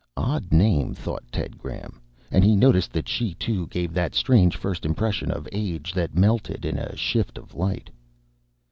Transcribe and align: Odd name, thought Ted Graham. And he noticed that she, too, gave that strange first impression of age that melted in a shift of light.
Odd 0.17 0.51
name, 0.51 0.95
thought 0.95 1.23
Ted 1.31 1.59
Graham. 1.59 2.01
And 2.31 2.43
he 2.43 2.55
noticed 2.55 2.91
that 2.93 3.07
she, 3.07 3.35
too, 3.35 3.67
gave 3.67 3.93
that 3.93 4.15
strange 4.15 4.55
first 4.57 4.83
impression 4.83 5.29
of 5.29 5.47
age 5.51 5.93
that 5.93 6.15
melted 6.17 6.65
in 6.65 6.79
a 6.79 6.95
shift 6.97 7.37
of 7.37 7.53
light. 7.53 7.91